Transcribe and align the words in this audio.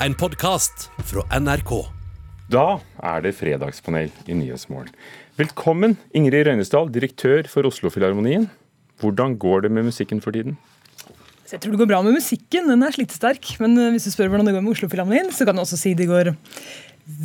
en 0.00 0.14
podkast 0.14 0.90
fra 1.08 1.22
NRK. 1.32 1.70
Da 2.52 2.78
er 3.00 3.22
det 3.24 3.32
fredagspanel 3.38 4.10
i 4.28 4.36
Nyhetsmorgen. 4.36 4.92
Velkommen, 5.40 5.96
Ingrid 6.16 6.46
Røynesdal, 6.46 6.90
direktør 6.92 7.48
for 7.50 7.66
Oslofilharmonien. 7.68 8.46
Hvordan 9.00 9.36
går 9.40 9.66
det 9.66 9.72
med 9.72 9.88
musikken 9.88 10.20
for 10.24 10.36
tiden? 10.36 10.58
Så 11.46 11.56
jeg 11.56 11.62
tror 11.62 11.74
det 11.74 11.80
går 11.80 11.90
bra 11.94 12.02
med 12.04 12.16
musikken, 12.16 12.68
den 12.68 12.84
er 12.84 12.92
slitesterk. 12.92 13.54
Men 13.62 13.78
eh, 13.78 13.94
hvis 13.94 14.08
du 14.08 14.12
spør 14.12 14.28
hvordan 14.32 14.48
det 14.48 14.56
går 14.56 14.66
med 14.66 14.74
Oslofilharmonien, 14.76 15.32
så 15.32 15.48
kan 15.48 15.56
du 15.56 15.64
også 15.64 15.80
si 15.80 15.94
det 15.96 16.08
går 16.10 16.32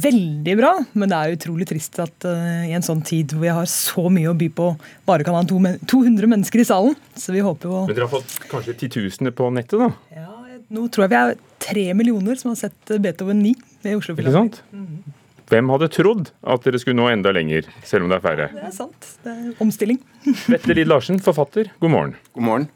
veldig 0.05 0.57
bra. 0.61 0.73
Men 0.95 1.11
det 1.11 1.19
er 1.19 1.38
utrolig 1.38 1.67
trist 1.69 1.99
at 1.99 2.27
uh, 2.29 2.63
i 2.69 2.75
en 2.77 2.85
sånn 2.85 3.03
tid 3.03 3.35
hvor 3.35 3.49
jeg 3.49 3.57
har 3.57 3.69
så 3.71 4.07
mye 4.13 4.31
å 4.31 4.38
by 4.38 4.51
på, 4.55 4.71
bare 5.09 5.27
kan 5.27 5.35
ha 5.35 5.43
to, 5.49 5.59
200 5.59 6.33
mennesker 6.38 6.63
i 6.63 6.69
salen. 6.71 6.95
Så 7.19 7.35
vi 7.35 7.43
håper 7.43 7.67
jo 7.67 7.85
Men 7.89 7.97
dere 7.97 8.07
har 8.07 8.15
fått 8.15 8.51
kanskje 8.51 8.77
titusener 8.85 9.35
på 9.35 9.49
nettet, 9.53 9.81
da? 9.81 9.91
Ja, 10.15 10.29
nå 10.71 10.88
tror 10.88 11.09
jeg 11.09 11.15
vi 11.15 11.23
er 11.23 11.39
tre 11.62 11.88
millioner 11.98 12.38
som 12.39 12.52
har 12.52 12.59
sett 12.66 12.93
Beethoven 13.02 13.41
9 13.43 13.55
ved 13.86 14.00
Oslofilharmonien. 14.00 14.52
Ikke 14.52 14.61
sant? 14.71 15.18
Hvem 15.52 15.68
hadde 15.74 15.88
trodd 15.92 16.29
at 16.47 16.64
dere 16.64 16.79
skulle 16.79 16.96
nå 16.96 17.10
enda 17.11 17.33
lenger, 17.36 17.65
selv 17.83 18.06
om 18.06 18.11
det 18.11 18.21
er 18.21 18.24
færre? 18.24 18.46
Det 18.56 18.68
er 18.69 18.75
sant. 18.75 19.07
Det 19.25 19.32
er 19.33 19.64
omstilling. 19.64 19.97
Vetle 20.54 20.78
Lid 20.78 20.88
Larsen, 20.88 21.19
forfatter, 21.24 21.74
god 21.83 21.92
morgen. 21.92 22.14
God 22.38 22.47
morgen. 22.47 22.69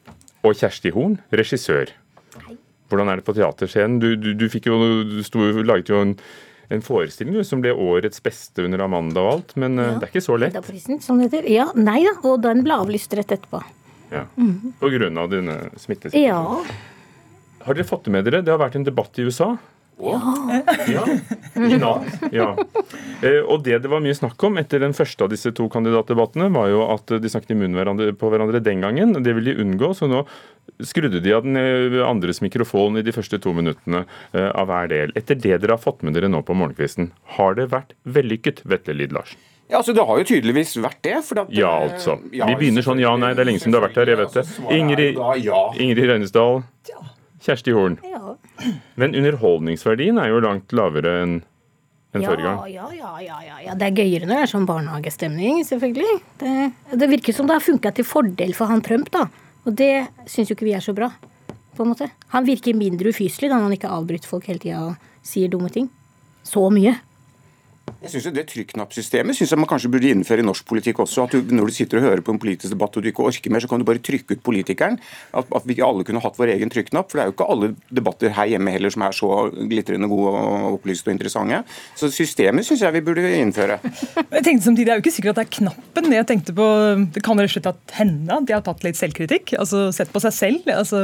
Og 0.45 0.57
Kjersti 0.59 0.91
Horn, 0.91 1.15
regissør. 1.31 1.93
Hvordan 2.91 3.09
er 3.09 3.21
det 3.21 3.25
på 3.27 3.33
teaterscenen? 3.37 4.01
Du, 4.03 4.09
du, 4.19 4.33
du, 4.37 4.43
fikk 4.51 4.67
jo, 4.67 4.75
du 5.07 5.21
sto, 5.25 5.47
laget 5.65 5.89
jo 5.89 6.01
en, 6.03 6.11
en 6.67 6.83
forestilling 6.85 7.37
du, 7.39 7.45
som 7.47 7.63
ble 7.63 7.71
årets 7.71 8.19
beste 8.25 8.67
under 8.67 8.83
Amanda 8.85 9.23
og 9.23 9.31
alt, 9.37 9.55
men 9.61 9.79
ja, 9.79 9.93
det 9.95 10.09
er 10.09 10.11
ikke 10.11 10.25
så 10.27 10.35
lett. 10.41 10.59
Prisen, 10.67 10.99
som 11.01 11.21
det 11.21 11.31
heter. 11.31 11.47
Ja, 11.49 11.69
nei 11.79 12.01
da, 12.03 12.17
og 12.27 12.43
den 12.43 12.65
ble 12.67 12.75
avlyst 12.83 13.15
rett 13.15 13.31
etterpå. 13.37 13.63
Ja. 14.11 14.25
På 14.81 14.91
grunn 14.91 15.17
av 15.17 15.31
denne 15.31 15.57
smittesituasjonen. 15.79 16.67
Ja. 16.67 16.91
Har 17.65 17.77
dere 17.77 17.87
fått 17.87 18.05
det 18.05 18.13
med 18.13 18.27
dere? 18.27 18.43
Det 18.45 18.53
har 18.53 18.61
vært 18.61 18.77
en 18.79 18.85
debatt 18.85 19.17
i 19.19 19.25
USA. 19.25 19.55
Ja. 19.97 20.19
ja. 20.87 22.03
ja. 22.31 22.47
Eh, 23.21 23.39
og 23.47 23.63
det 23.63 23.77
det 23.85 23.91
var 23.91 24.03
mye 24.03 24.15
snakk 24.17 24.43
om 24.43 24.59
etter 24.59 24.83
den 24.83 24.95
første 24.95 25.23
av 25.23 25.31
disse 25.31 25.53
to 25.55 25.69
kandidatdebattene, 25.71 26.49
var 26.53 26.67
jo 26.71 26.83
at 26.91 27.15
de 27.23 27.31
snakket 27.31 27.55
i 27.55 27.59
munnen 27.61 27.79
hverandre, 27.79 28.11
på 28.19 28.29
hverandre 28.31 28.59
den 28.63 28.83
gangen. 28.83 29.15
Det 29.23 29.35
ville 29.37 29.55
de 29.55 29.63
unngå, 29.63 29.93
så 29.95 30.09
nå 30.11 30.25
skrudde 30.83 31.23
de 31.23 31.33
av 31.37 31.47
den 31.47 31.55
eh, 31.61 31.97
andres 32.05 32.43
mikrofon 32.43 32.99
i 32.99 33.05
de 33.07 33.15
første 33.15 33.39
to 33.41 33.55
minuttene 33.55 34.03
eh, 34.35 34.51
av 34.51 34.67
hver 34.71 34.91
del. 34.91 35.15
Etter 35.15 35.39
det 35.39 35.61
dere 35.63 35.77
har 35.77 35.81
fått 35.81 36.03
med 36.03 36.17
dere 36.17 36.29
nå 36.31 36.43
på 36.45 36.57
morgenkvisten, 36.57 37.13
har 37.39 37.57
det 37.57 37.69
vært 37.71 37.95
vellykket, 38.03 38.65
Vetle 38.67 38.99
Lid 38.99 39.15
Larsen? 39.15 39.39
Ja, 39.65 39.79
altså 39.79 39.95
Det 39.97 40.03
har 40.05 40.19
jo 40.21 40.25
tydeligvis 40.29 40.75
vært 40.77 40.99
det. 41.07 41.15
For 41.25 41.41
at, 41.41 41.47
Ja, 41.55 41.71
altså. 41.87 42.19
Vi 42.29 42.43
begynner 42.59 42.85
sånn 42.85 43.01
ja, 43.01 43.15
nei. 43.17 43.31
Det 43.33 43.41
er 43.41 43.47
lenge 43.49 43.63
siden 43.63 43.73
du 43.73 43.79
har 43.79 43.87
vært 43.87 43.97
her, 43.97 44.11
jeg 44.11 44.19
vet 44.19 44.35
det. 44.37 44.43
Ingrid, 44.75 45.21
Ingrid 45.81 46.09
Røynesdal. 46.11 46.61
Kjersti 47.45 47.73
Horn. 47.75 47.97
Ja. 48.09 48.35
Men 48.97 49.13
underholdningsverdien 49.15 50.17
er 50.21 50.31
jo 50.31 50.39
langt 50.43 50.73
lavere 50.73 51.21
enn 51.23 51.35
en 52.15 52.23
Ja, 52.23 52.29
forrige 52.31 52.47
gang. 52.47 52.59
ja, 52.71 52.85
ja, 52.95 53.11
ja, 53.21 53.39
ja, 53.43 53.57
ja. 53.65 53.73
Det 53.75 53.89
er 53.89 53.95
gøyere 53.99 54.25
når 54.25 54.35
det 54.39 54.43
er 54.45 54.51
sånn 54.53 54.65
barnehagestemning, 54.69 55.63
selvfølgelig. 55.67 56.13
Det, 56.39 56.53
det 57.01 57.09
virker 57.11 57.35
som 57.35 57.47
det 57.49 57.57
har 57.57 57.65
funka 57.65 57.91
til 57.97 58.07
fordel 58.07 58.53
for 58.55 58.71
han 58.71 58.81
Trump, 58.81 59.09
da. 59.11 59.25
Og 59.65 59.75
det 59.75 60.07
syns 60.31 60.49
jo 60.49 60.55
ikke 60.55 60.69
vi 60.69 60.73
er 60.77 60.83
så 60.85 60.93
bra. 60.95 61.11
på 61.75 61.83
en 61.83 61.89
måte. 61.91 62.07
Han 62.31 62.45
virker 62.47 62.73
mindre 62.73 63.11
ufyselig 63.11 63.49
da 63.51 63.57
når 63.57 63.63
han 63.67 63.73
ikke 63.75 63.89
avbryter 63.91 64.29
folk 64.31 64.45
hele 64.47 64.59
tida 64.63 64.79
og 64.85 64.95
sier 65.27 65.49
dumme 65.51 65.67
ting. 65.69 65.89
Så 66.47 66.63
mye. 66.71 66.93
Jeg 68.05 68.11
synes 68.11 68.25
jo 68.27 68.31
Det 68.35 68.45
trykknappsystemet 68.49 69.37
synes 69.37 69.51
jeg 69.53 69.59
man 69.61 69.69
kanskje 69.69 69.89
burde 69.93 70.09
innføre 70.13 70.41
i 70.43 70.45
norsk 70.45 70.65
politikk 70.69 70.99
også. 71.03 71.25
at 71.25 71.35
du, 71.35 71.53
Når 71.55 71.69
du 71.69 71.73
sitter 71.73 71.99
og 71.99 72.05
hører 72.05 72.21
på 72.25 72.33
en 72.33 72.39
politisk 72.41 72.73
debatt 72.73 72.97
og 72.97 73.03
du 73.03 73.09
ikke 73.09 73.25
orker 73.25 73.53
mer, 73.53 73.63
så 73.63 73.69
kan 73.69 73.81
du 73.81 73.85
bare 73.87 74.01
trykke 74.01 74.37
ut 74.37 74.43
politikeren. 74.45 74.99
At, 75.33 75.45
at 75.55 75.65
vi 75.65 75.77
alle 75.81 76.05
kunne 76.05 76.21
hatt 76.21 76.37
vår 76.37 76.53
egen 76.55 76.69
trykknapp. 76.73 77.09
For 77.09 77.17
det 77.17 77.23
er 77.23 77.31
jo 77.31 77.35
ikke 77.35 77.49
alle 77.55 77.71
debatter 77.89 78.35
her 78.37 78.51
hjemme 78.53 78.73
heller 78.73 78.93
som 78.93 79.05
er 79.05 79.17
så 79.17 79.31
glitrende 79.53 80.09
gode 80.11 80.33
og 80.33 80.77
opplyste 80.79 81.09
og 81.09 81.15
interessante. 81.15 81.63
Så 81.97 82.11
systemet 82.13 82.67
syns 82.67 82.85
jeg 82.85 82.97
vi 82.97 83.05
burde 83.05 83.25
innføre. 83.25 83.79
Jeg 83.81 84.43
tenkte 84.43 84.65
samtidig, 84.65 84.85
Det 84.85 84.93
er 84.93 85.01
jo 85.01 85.05
ikke 85.05 85.17
sikkert 85.17 85.37
at 85.37 85.41
det 85.41 85.47
er 85.47 85.55
knappen. 85.59 86.13
Jeg 86.13 86.29
tenkte 86.29 86.53
på, 86.53 86.69
Det 87.13 87.23
kan 87.25 87.41
rett 87.41 87.57
og 87.57 87.57
slett 87.57 87.97
hende 87.97 88.37
at 88.37 88.45
de 88.45 88.53
har 88.53 88.61
tatt 88.65 88.85
litt 88.85 88.97
selvkritikk. 88.97 89.57
altså 89.59 89.91
Sett 89.93 90.13
på 90.13 90.21
seg 90.21 90.33
selv. 90.33 90.69
altså 90.73 91.01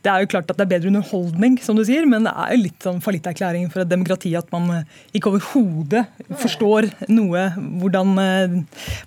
det 0.00 0.08
er 0.08 0.22
jo 0.22 0.30
klart 0.32 0.48
at 0.48 0.56
det 0.56 0.64
er 0.64 0.70
bedre 0.70 0.88
underholdning, 0.88 1.58
som 1.60 1.76
du 1.76 1.82
sier, 1.84 2.06
men 2.08 2.24
det 2.24 2.32
er 2.32 2.54
jo 2.54 2.62
litt 2.62 2.86
sånn 2.86 3.02
fallitterklæring 3.04 3.68
for 3.72 3.82
et 3.82 3.90
demokrati 3.90 4.32
at 4.38 4.48
man 4.54 4.70
eh, 4.78 4.94
ikke 5.16 5.34
overhodet 5.34 6.06
forstår 6.40 6.88
noe, 7.12 7.42
hvordan, 7.82 8.14
eh, 8.22 8.56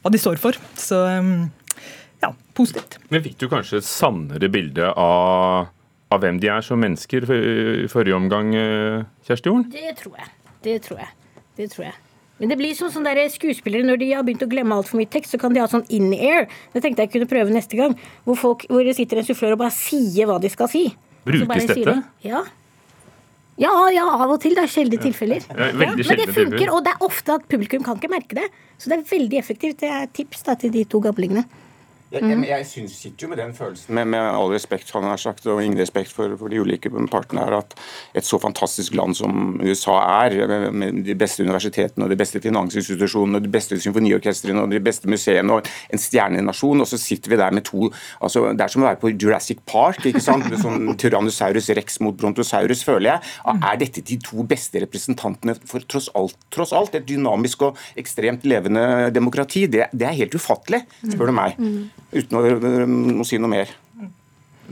hva 0.03 0.13
de 0.13 0.21
står 0.21 0.37
for. 0.41 0.59
Så 0.77 1.01
eh, 1.09 1.31
ja, 2.21 2.29
positivt. 2.57 2.99
Men 3.09 3.25
fikk 3.25 3.39
du 3.41 3.49
kanskje 3.51 3.81
et 3.81 3.89
sannere 3.89 4.51
bilde 4.53 4.93
av, 4.93 5.73
av 6.13 6.23
hvem 6.23 6.37
de 6.43 6.53
er 6.53 6.65
som 6.65 6.81
mennesker 6.81 7.25
i 7.25 7.89
forrige 7.91 8.19
omgang, 8.19 8.53
Kjersti 9.25 9.49
Horn? 9.49 9.67
Det 9.73 9.97
tror 10.03 10.21
jeg. 10.21 10.33
Det 10.63 10.79
tror 10.85 11.01
jeg. 11.01 11.13
Det 11.57 11.71
tror 11.73 11.89
jeg. 11.89 12.02
Men 12.41 12.49
det 12.49 12.57
blir 12.59 12.73
som 12.75 12.89
sånn 12.91 13.05
der 13.05 13.21
skuespillere 13.31 13.85
når 13.87 13.99
de 14.01 14.09
har 14.11 14.25
begynt 14.25 14.43
å 14.43 14.49
glemme 14.49 14.75
altfor 14.75 14.99
mye 14.99 15.09
tekst, 15.11 15.35
så 15.35 15.39
kan 15.41 15.53
de 15.53 15.61
ha 15.61 15.67
sånn 15.69 15.85
in-air. 15.93 16.49
Det 16.73 16.81
tenkte 16.83 17.05
jeg 17.05 17.13
kunne 17.13 17.29
prøve 17.29 17.53
neste 17.53 17.77
gang. 17.79 17.93
Hvor, 18.25 18.39
folk, 18.39 18.65
hvor 18.71 18.83
det 18.83 18.97
sitter 18.97 19.21
en 19.21 19.27
sufflør 19.27 19.55
og 19.55 19.61
bare 19.61 19.75
sier 19.75 20.27
hva 20.27 20.39
de 20.41 20.51
skal 20.51 20.71
si. 20.71 20.87
Brukes 21.27 21.69
dette? 21.69 21.93
de, 21.93 22.27
Ja. 22.27 22.43
Ja, 23.61 23.69
ja, 23.93 24.07
av 24.09 24.31
og 24.33 24.39
til. 24.41 24.55
Det 24.57 24.63
er 24.65 24.71
sjeldne 24.71 24.97
tilfeller. 24.97 25.43
Ja, 25.45 25.67
ja, 25.69 25.91
men 25.93 25.99
det 26.01 26.25
funker, 26.33 26.71
og 26.73 26.81
det 26.87 26.95
er 26.95 27.03
ofte 27.05 27.35
at 27.37 27.45
publikum 27.51 27.83
kan 27.85 27.99
ikke 27.99 28.09
merke 28.09 28.39
det. 28.39 28.47
Så 28.81 28.89
det 28.89 28.97
er 28.97 29.03
veldig 29.11 29.37
effektivt. 29.37 29.77
Det 29.83 29.91
er 29.91 30.07
et 30.07 30.15
tips 30.17 30.41
da, 30.47 30.55
til 30.57 30.73
de 30.73 30.81
to 30.89 31.01
gamlingene. 31.03 31.45
Jeg, 32.13 32.27
jeg, 32.29 32.45
jeg 32.45 32.65
synes, 32.69 32.95
sitter 33.01 33.25
jo 33.25 33.29
med 33.31 33.39
den 33.41 33.53
følelsen, 33.57 33.95
med, 33.97 34.05
med 34.13 34.21
all 34.21 34.51
respekt 34.53 34.91
han 34.93 35.05
har 35.07 35.17
sagt, 35.17 35.47
og 35.49 35.63
ingen 35.63 35.79
respekt 35.79 36.11
for, 36.13 36.35
for 36.37 36.51
de 36.51 36.59
ulike 36.61 36.91
partene 37.09 37.41
her, 37.41 37.55
at 37.57 37.73
et 38.13 38.27
så 38.27 38.37
fantastisk 38.41 38.93
land 38.93 39.17
som 39.17 39.57
USA 39.63 39.95
er, 40.27 40.35
med, 40.47 40.67
med 40.77 40.99
de 41.07 41.15
beste 41.17 41.41
universitetene 41.41 42.05
og 42.05 42.13
de 42.13 42.19
beste 42.19 42.41
finansinstitusjonene, 42.43 43.39
og 43.39 43.47
de 43.47 43.53
beste 43.55 43.79
symfoniorkestrene 43.81 44.61
og 44.61 44.75
de 44.75 44.81
beste 44.83 45.09
museene 45.09 45.57
og 45.57 45.71
en 45.89 46.03
stjernenasjon, 46.03 46.85
og 46.85 46.91
så 46.91 47.01
sitter 47.01 47.33
vi 47.33 47.41
der 47.41 47.55
med 47.55 47.65
to 47.65 47.89
altså 48.23 48.45
Det 48.53 48.61
er 48.61 48.71
som 48.71 48.83
å 48.83 48.87
være 48.87 49.01
på 49.01 49.11
Jurassic 49.15 49.63
Park, 49.65 50.05
ikke 50.05 50.21
sant? 50.21 50.45
Med 50.51 50.61
Sånn 50.61 50.93
Tyrannosaurus 50.99 51.71
rex 51.73 51.97
mot 52.03 52.15
Brontosaurus, 52.19 52.83
føler 52.85 53.09
jeg. 53.09 53.33
Er 53.55 53.81
dette 53.81 54.05
de 54.05 54.19
to 54.21 54.45
beste 54.47 54.81
representantene 54.83 55.57
for 55.65 55.83
tross 55.89 56.11
alt, 56.17 56.37
tross 56.53 56.75
alt 56.77 56.95
et 56.99 57.07
dynamisk 57.09 57.65
og 57.69 57.81
ekstremt 57.99 58.45
levende 58.47 59.09
demokrati? 59.15 59.65
Det, 59.71 59.89
det 59.91 60.09
er 60.09 60.17
helt 60.21 60.37
ufattelig, 60.37 60.83
spør 61.01 61.31
du 61.31 61.37
meg. 61.41 61.61
Uten 62.13 62.37
å, 62.37 62.43
å 63.21 63.25
si 63.27 63.39
noe 63.41 63.51
mer. 63.51 63.73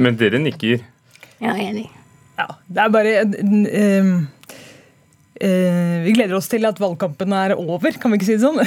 Men 0.02 0.18
dere 0.20 0.40
nikker. 0.42 0.84
Ja, 1.42 1.56
jeg 1.58 1.66
er 1.66 1.72
enig. 1.72 1.88
Ja, 2.38 2.48
det 2.70 2.84
er 2.84 2.94
bare 2.94 3.12
eh, 3.22 4.12
eh, 5.42 5.98
Vi 6.06 6.14
gleder 6.16 6.38
oss 6.38 6.50
til 6.50 6.66
at 6.70 6.80
valgkampen 6.82 7.36
er 7.38 7.56
over, 7.58 7.98
kan 8.00 8.14
vi 8.14 8.22
ikke 8.22 8.30
si 8.30 8.38
det 8.38 8.46
sånn? 8.46 8.62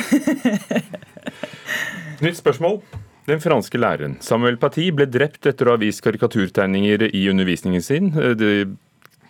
Nytt 2.25 2.39
spørsmål. 2.39 2.79
Den 3.25 3.41
franske 3.41 3.79
læreren 3.81 4.19
Samuel 4.21 4.59
Paty 4.61 4.91
ble 4.93 5.07
drept 5.09 5.47
etter 5.49 5.67
å 5.67 5.75
ha 5.75 5.81
vist 5.81 6.03
karikaturtegninger 6.05 7.07
i 7.09 7.23
undervisningen 7.33 7.85
sin. 7.85 8.11
Det 8.13 8.51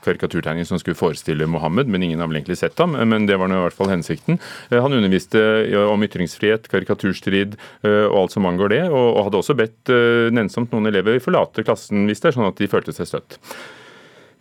karikaturtegninger 0.05 0.69
som 0.69 0.81
skulle 0.81 0.99
forestille 0.99 1.49
Mohammed, 1.51 1.91
men 1.91 2.05
ingen 2.07 2.23
har 2.23 2.31
vel 2.31 2.41
egentlig 2.41 2.59
sett 2.61 2.79
ham. 2.83 2.97
Men 2.97 3.29
det 3.29 3.39
var 3.41 3.51
nå 3.51 3.59
i 3.59 3.65
hvert 3.67 3.79
fall 3.79 3.93
hensikten. 3.93 4.39
Eh, 4.71 4.81
Han 4.81 4.93
underviste 4.93 5.41
om 5.89 6.05
ytringsfrihet, 6.05 6.69
karikaturstrid 6.73 7.57
eh, 7.57 8.05
og 8.07 8.19
alt 8.25 8.37
som 8.37 8.47
angår 8.49 8.75
det, 8.75 8.83
og 8.91 9.23
hadde 9.27 9.41
også 9.41 9.57
bedt 9.59 9.93
eh, 9.93 10.31
nennsomt 10.35 10.75
noen 10.75 10.91
elever 10.93 11.21
forlate 11.25 11.65
klassen 11.65 12.07
hvis 12.09 12.23
det 12.23 12.31
er 12.31 12.39
sånn 12.39 12.51
at 12.51 12.61
de 12.61 12.71
følte 12.71 12.95
seg 12.97 13.11
støtt. 13.11 13.39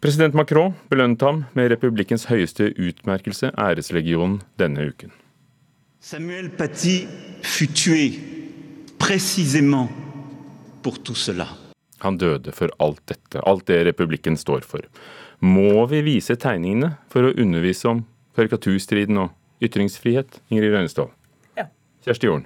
President 0.03 0.35
Macron 0.35 0.73
belønnet 0.91 1.21
ham 1.23 1.45
med 1.55 1.69
republikkens 1.71 2.27
høyeste 2.27 2.73
utmerkelse, 2.75 3.53
æreslegionen, 3.55 4.41
denne 4.59 4.89
uken. 4.91 5.13
Samuel 6.03 6.49
Paty 6.51 7.05
fut 7.41 7.71
tué 7.71 8.11
précisément 8.99 9.87
pour 10.83 10.99
tout 10.99 11.15
cela. 11.15 11.47
Han 12.03 12.17
døde 12.17 12.51
for 12.51 12.71
alt 12.83 12.99
dette, 13.07 13.39
alt 13.47 13.67
det 13.67 13.85
republikken 13.87 14.35
står 14.35 14.65
for. 14.67 14.83
Må 15.43 15.83
vi 15.91 15.99
vise 16.05 16.37
tegningene 16.39 16.93
for 17.11 17.27
å 17.27 17.33
undervise 17.35 17.89
om 17.89 18.05
karikaturstriden 18.37 19.17
og 19.25 19.63
ytringsfrihet? 19.63 20.39
Ingrid 20.47 20.71
Røynesdal. 20.71 21.09
Ja. 21.59 21.67
Kjersti 22.05 22.29
Jorn. 22.29 22.45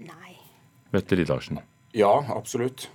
Nei. 0.00 0.38
Vetle 0.94 1.20
Lidarsen. 1.20 1.60
Ja, 1.96 2.14
absolutt. 2.32 2.88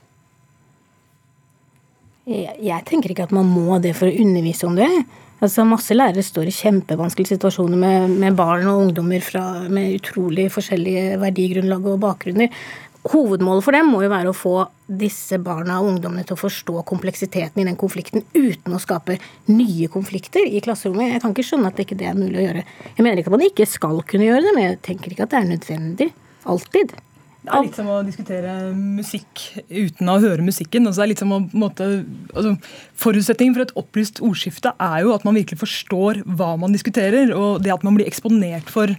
Jeg, 2.26 2.56
jeg 2.66 2.86
tenker 2.90 3.14
ikke 3.14 3.28
at 3.28 3.36
man 3.36 3.46
må 3.46 3.78
det 3.84 3.94
for 4.00 4.10
å 4.10 4.26
undervise 4.26 4.66
om 4.66 4.80
det. 4.80 4.90
Altså, 5.44 5.66
masse 5.68 5.94
lærere 5.94 6.24
står 6.26 6.50
i 6.50 6.56
kjempevanskelige 6.56 7.36
situasjoner 7.36 7.78
med, 7.78 8.16
med 8.24 8.38
barn 8.40 8.66
og 8.72 8.88
ungdommer 8.88 9.22
fra, 9.22 9.44
med 9.70 10.00
utrolig 10.00 10.48
forskjellige 10.54 11.20
verdigrunnlag 11.22 11.86
og 11.92 12.02
bakgrunner. 12.02 12.50
Hovedmålet 13.06 13.62
for 13.62 13.76
dem 13.76 13.92
må 13.94 14.00
jo 14.02 14.10
være 14.10 14.32
å 14.32 14.36
få 14.36 14.56
disse 14.86 15.38
barna 15.42 15.78
og 15.82 15.92
ungdommene 15.92 16.26
til 16.26 16.34
å 16.34 16.42
forstå 16.42 16.82
kompleksiteten 16.90 17.62
i 17.62 17.66
den 17.68 17.78
konflikten 17.78 18.24
uten 18.34 18.74
å 18.74 18.82
skape 18.82 19.20
nye 19.52 19.90
konflikter 19.94 20.46
i 20.46 20.62
klasserommet. 20.66 21.14
Jeg 21.14 21.22
kan 21.22 21.36
ikke 21.36 21.46
skjønne 21.46 21.70
at 21.70 21.78
det 21.78 21.86
ikke 21.86 22.00
er 22.02 22.18
mulig 22.18 22.42
å 22.42 22.46
gjøre. 22.48 22.64
Jeg 22.96 23.06
mener 23.06 23.22
ikke 23.22 23.30
at 23.30 23.38
man 23.38 23.46
ikke 23.46 23.68
skal 23.70 24.02
kunne 24.10 24.30
gjøre 24.30 24.48
det, 24.48 24.54
men 24.58 24.66
jeg 24.66 24.80
tenker 24.90 25.14
ikke 25.14 25.28
at 25.28 25.36
det 25.36 25.42
er 25.42 25.52
nødvendig. 25.52 26.10
Alltid. 26.50 26.96
Det 27.46 27.54
er 27.54 27.66
litt 27.68 27.78
som 27.78 27.90
å 27.94 28.00
diskutere 28.02 28.54
musikk 28.74 29.44
uten 29.70 30.10
å 30.10 30.18
høre 30.24 30.46
musikken. 30.46 30.88
Altså 30.90 31.04
det 31.04 31.06
er 31.06 31.12
litt 31.12 31.22
som 31.22 31.36
å, 31.36 31.40
måte, 31.54 31.90
altså, 32.34 32.56
Forutsetningen 33.02 33.54
for 33.54 33.66
et 33.68 33.76
opplyst 33.78 34.22
ordskifte 34.26 34.74
er 34.82 35.04
jo 35.06 35.14
at 35.14 35.26
man 35.28 35.38
virkelig 35.38 35.62
forstår 35.62 36.24
hva 36.26 36.56
man 36.58 36.74
diskuterer. 36.74 37.36
Og 37.38 37.62
det 37.62 37.74
at 37.76 37.86
man 37.86 38.00
blir 38.00 38.10
eksponert 38.10 38.74
for 38.74 38.90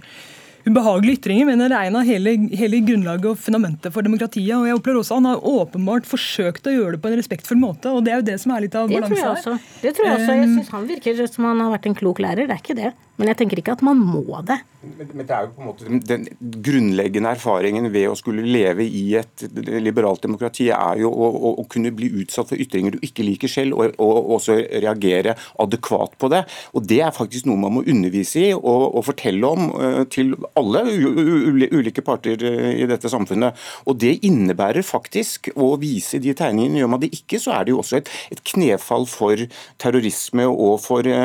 ubehagelige 0.67 1.21
ytringer, 1.21 1.47
mener 1.49 1.71
Reina 1.71 2.03
er 2.03 2.09
hele, 2.11 2.35
hele 2.59 2.81
grunnlaget 2.87 3.29
og 3.31 3.39
fundamentet 3.39 3.95
for 3.95 4.07
demokratiet. 4.07 4.55
og 4.57 4.67
jeg 4.67 4.79
opplever 4.79 5.01
også 5.01 5.21
Han 5.21 5.31
har 5.31 5.47
åpenbart 5.47 6.09
forsøkt 6.11 6.67
å 6.67 6.75
gjøre 6.75 6.97
det 6.97 7.03
på 7.03 7.13
en 7.13 7.19
respektfull 7.21 7.61
måte. 7.63 7.91
og 7.91 8.05
Det 8.05 8.13
er 8.13 8.23
jo 8.23 8.29
det 8.33 8.39
som 8.43 8.53
er 8.53 8.67
litt 8.67 8.75
av 8.75 8.91
balansen 8.91 9.17
her. 9.17 9.61
Det 9.83 9.95
tror 9.97 10.09
jeg 10.11 10.19
også. 10.21 10.39
Jeg 10.41 10.55
syns 10.55 10.73
han 10.75 10.89
virker 10.91 11.27
som 11.27 11.45
han 11.51 11.61
har 11.61 11.75
vært 11.77 11.87
en 11.87 11.99
klok 11.99 12.23
lærer. 12.23 12.47
Det 12.47 12.57
er 12.57 12.65
ikke 12.65 12.79
det. 12.79 12.93
Men 13.17 13.33
jeg 13.33 13.41
tenker 13.41 13.61
ikke 13.61 13.77
at 13.77 13.85
man 13.87 14.01
må 14.01 14.25
det. 14.45 14.59
Men, 14.87 15.09
men, 15.15 15.27
det 15.27 15.35
er 15.35 15.47
jo 15.47 15.53
på 15.57 15.63
en 15.63 15.69
måte 15.71 15.99
den 16.07 16.27
grunnleggende 16.63 17.33
erfaringen 17.35 17.89
ved 17.91 18.11
å 18.11 18.17
skulle 18.19 18.45
leve 18.45 18.85
i 18.85 19.17
et 19.19 19.47
liberalt 19.83 20.23
demokrati, 20.23 20.69
er 20.75 21.01
jo 21.01 21.11
å, 21.11 21.31
å, 21.57 21.65
kunne 21.71 21.91
bli 21.97 22.11
utsatt 22.23 22.53
for 22.53 22.61
ytringer 22.61 22.95
du 22.95 23.07
ikke 23.07 23.25
liker 23.27 23.51
selv, 23.51 23.79
og, 23.79 23.97
og, 24.03 24.31
også 24.37 24.59
reagere 24.85 25.35
adekvat 25.63 26.17
på 26.21 26.31
det. 26.33 26.43
Og 26.77 26.87
Det 26.87 27.01
er 27.03 27.15
faktisk 27.15 27.49
noe 27.49 27.61
man 27.61 27.79
må 27.79 27.85
undervise 27.89 28.45
i 28.45 28.53
og, 28.57 28.85
og 29.01 29.07
fortelle 29.09 29.49
om 29.49 29.73
uh, 29.73 30.03
til 30.13 30.35
alle 30.59 30.85
ulike 30.87 32.05
parter 32.07 32.45
uh, 32.45 32.71
i 32.77 32.87
dette 32.89 33.11
samfunnet. 33.11 33.57
Og 33.89 33.99
Det 34.03 34.13
innebærer 34.29 34.87
faktisk 34.87 35.51
å 35.57 35.73
vise 35.81 36.21
de 36.23 36.37
tegningene. 36.37 36.83
Gjør 36.83 36.93
man 36.95 37.03
det 37.03 37.15
ikke, 37.17 37.41
så 37.43 37.57
er 37.57 37.67
det 37.67 37.75
jo 37.75 37.81
også 37.83 38.01
et, 38.03 38.13
et 38.37 38.45
knefall 38.53 39.09
for 39.11 39.41
terrorisme 39.83 40.47
og 40.53 40.79
for 40.85 41.09
uh, 41.09 41.17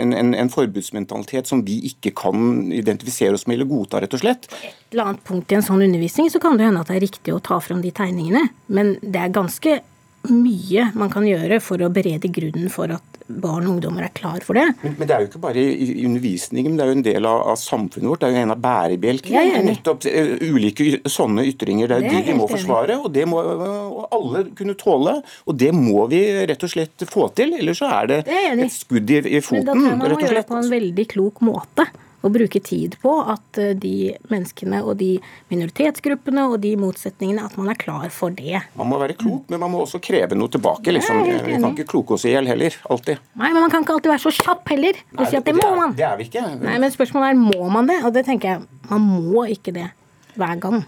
en, 0.00 0.16
en, 0.16 0.34
en 0.36 0.52
forbudsmentalitet 0.52 1.19
kriminalitet 1.20 1.46
som 1.46 1.64
vi 1.64 1.80
ikke 1.88 2.12
kan 2.16 2.72
identifisere 2.72 3.34
oss 3.34 3.46
med 3.46 3.58
eller 3.58 3.68
godta, 3.70 4.00
rett 4.00 4.14
og 4.14 4.20
slett. 4.20 4.48
Et 4.62 4.94
eller 4.94 5.04
annet 5.10 5.24
punkt 5.24 5.52
i 5.52 5.58
en 5.58 5.62
sånn 5.62 5.82
undervisning 5.82 6.30
så 6.30 6.40
kan 6.40 6.56
det 6.56 6.66
hende 6.66 6.80
at 6.80 6.88
det 6.88 6.96
er 6.98 7.06
riktig 7.06 7.34
å 7.34 7.40
ta 7.40 7.60
fram 7.60 7.82
de 7.82 7.90
tegningene, 7.90 8.48
men 8.68 8.96
det 9.02 9.20
er 9.20 9.34
ganske 9.34 9.80
mye 10.28 10.90
man 10.94 11.10
kan 11.10 11.24
gjøre 11.24 11.60
for 11.64 11.80
å 11.80 11.90
berede 11.92 12.28
grunnen 12.28 12.68
for 12.72 12.92
at 12.92 13.09
barn 13.42 13.66
og 13.66 13.76
ungdommer 13.76 14.06
er 14.06 14.12
klar 14.16 14.42
for 14.46 14.58
det. 14.58 14.66
Men, 14.82 14.96
men, 14.98 15.08
det 15.08 15.14
er 15.16 15.24
jo 15.24 15.30
ikke 15.30 15.42
bare 15.42 15.62
i, 15.62 15.86
i 16.00 16.06
undervisningen, 16.08 16.72
men 16.72 16.80
det 16.80 16.84
er 16.84 16.90
jo 16.90 16.96
en 16.98 17.06
del 17.06 17.28
av, 17.30 17.44
av, 17.52 17.60
samfunnet 17.60 18.10
vårt. 18.10 18.22
Det 18.22 18.30
er 18.30 18.36
jo 18.36 18.44
en 18.44 18.54
av 18.56 18.60
bærebjelkene. 18.64 19.62
Nettopp 19.70 20.06
uh, 20.10 20.34
ulike 20.50 20.88
sånne 21.10 21.46
ytringer. 21.50 21.90
Det 21.90 21.98
er 21.98 22.06
det 22.08 22.12
de 22.16 22.24
vi 22.30 22.38
må 22.40 22.48
forsvare, 22.50 22.98
og 23.00 23.10
det 23.14 23.26
må 23.30 23.40
og 23.40 24.04
alle 24.16 24.44
kunne 24.58 24.76
tåle. 24.78 25.16
Og 25.46 25.58
det 25.60 25.72
må 25.76 26.06
vi 26.10 26.22
rett 26.50 26.66
og 26.66 26.74
slett 26.74 27.08
få 27.10 27.30
til, 27.36 27.56
ellers 27.60 27.80
så 27.82 27.90
er 28.00 28.10
det, 28.10 28.20
det 28.28 28.44
er 28.50 28.64
et 28.66 28.74
skudd 28.74 29.10
i, 29.10 29.22
i 29.38 29.42
foten. 29.44 29.66
Men 29.66 29.74
da 29.74 29.80
tror 29.80 29.90
jeg 29.90 29.98
man 30.00 30.16
må 30.16 30.22
gjøre 30.24 30.38
det 30.40 30.46
på 30.48 30.60
en 30.60 30.72
veldig 30.78 31.10
klok 31.14 31.44
måte 31.46 31.90
og 32.20 32.34
bruke 32.34 32.60
tid 32.64 32.96
på 33.02 33.12
at 33.32 33.60
eh, 33.60 33.72
de 33.78 34.12
menneskene 34.30 34.82
og 34.84 34.98
de 35.00 35.12
minoritetsgruppene 35.52 36.46
og 36.50 36.58
de 36.64 36.74
motsetningene, 36.80 37.46
at 37.46 37.56
man 37.60 37.70
er 37.72 37.80
klar 37.80 38.08
for 38.14 38.34
det. 38.36 38.60
Man 38.78 38.90
må 38.90 39.00
være 39.00 39.16
klok, 39.20 39.48
men 39.52 39.62
man 39.62 39.72
må 39.72 39.84
også 39.86 40.02
kreve 40.04 40.38
noe 40.38 40.52
tilbake. 40.52 40.92
Liksom. 40.96 41.22
Vi 41.46 41.56
kan 41.56 41.70
ikke 41.72 41.88
kloke 41.94 42.16
oss 42.18 42.26
i 42.28 42.34
hjel 42.34 42.50
heller, 42.50 42.76
alltid. 42.92 43.22
Nei, 43.40 43.52
men 43.52 43.62
man 43.64 43.72
kan 43.72 43.86
ikke 43.86 43.98
alltid 43.98 44.14
være 44.14 44.24
så 44.26 44.34
kjapp 44.36 44.72
heller. 44.74 45.02
og 45.16 45.26
si 45.26 45.40
at 45.40 45.44
det, 45.44 45.56
det 45.56 45.58
må 45.62 45.74
man. 45.78 45.96
Det 45.96 46.06
er 46.06 46.16
vi 46.20 46.28
ikke. 46.28 46.46
Nei, 46.60 46.78
men 46.82 46.94
spørsmålet 46.94 47.34
er 47.34 47.42
må 47.42 47.72
man 47.72 47.90
det, 47.90 48.00
og 48.04 48.14
det 48.16 48.26
tenker 48.28 48.54
jeg, 48.54 48.80
man 48.90 49.04
må 49.08 49.46
ikke 49.50 49.74
det 49.76 49.90
hver 50.38 50.58
gang. 50.62 50.82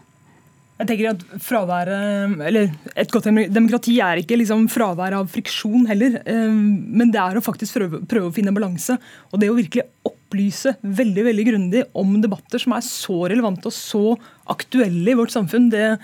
Jeg 0.82 0.88
tenker 0.88 1.10
at 1.12 1.20
fraværet, 1.44 2.32
eller 2.48 2.70
Et 2.98 3.12
godt 3.12 3.28
demokrati 3.54 3.98
er 4.02 4.18
ikke 4.18 4.38
liksom 4.40 4.64
fravær 4.72 5.14
av 5.20 5.28
friksjon 5.30 5.86
heller, 5.86 6.18
eh, 6.26 6.50
men 6.50 7.12
det 7.14 7.20
er 7.22 7.38
å 7.38 7.44
faktisk 7.44 7.78
prøve, 7.78 8.00
prøve 8.10 8.30
å 8.30 8.34
finne 8.34 8.54
balanse. 8.54 8.96
Og 9.30 9.38
det 9.40 9.50
å 9.52 9.58
virkelig 9.58 9.86
opplyse 10.32 10.76
veldig 10.80 11.26
veldig 11.28 11.44
grundig 11.50 11.82
om 11.98 12.14
debatter 12.22 12.62
som 12.62 12.74
er 12.76 12.86
så 12.86 13.18
relevante 13.30 13.68
og 13.68 13.76
så 13.76 14.16
aktuelle 14.50 15.12
i 15.12 15.18
vårt 15.18 15.34
samfunn, 15.34 15.68
det, 15.72 15.98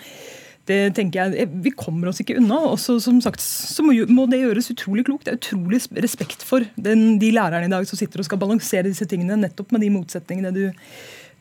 det 0.69 0.95
tenker 0.97 1.23
jeg, 1.23 1.47
eh, 1.47 1.55
Vi 1.65 1.73
kommer 1.73 2.11
oss 2.11 2.21
ikke 2.21 2.37
unna. 2.39 2.61
og 2.69 2.79
som 2.79 3.21
sagt, 3.25 3.41
så 3.41 3.83
må, 3.83 3.95
må, 4.13 4.27
det 4.29 4.43
gjøres 4.43 4.71
utrolig 4.75 5.07
klokt. 5.09 5.25
Det 5.25 5.33
er 5.33 5.41
utrolig 5.41 5.81
respekt 6.05 6.45
for 6.45 6.67
den, 6.77 7.19
de 7.19 7.33
lærerne 7.33 7.71
i 7.71 7.73
dag 7.73 7.89
som 7.89 7.99
sitter 7.99 8.21
og 8.21 8.29
skal 8.29 8.41
balansere 8.41 8.89
disse 8.89 9.09
tingene, 9.09 9.41
nettopp 9.41 9.73
med 9.73 9.85
de 9.85 9.95
motsetningene 9.97 10.55
du 10.55 10.67